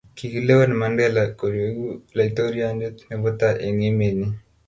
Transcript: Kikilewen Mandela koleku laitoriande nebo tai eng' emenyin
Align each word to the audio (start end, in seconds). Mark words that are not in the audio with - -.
Kikilewen 0.17 0.73
Mandela 0.79 1.23
koleku 1.39 1.85
laitoriande 2.17 2.87
nebo 3.09 3.27
tai 3.39 3.55
eng' 3.67 3.85
emenyin 3.89 4.31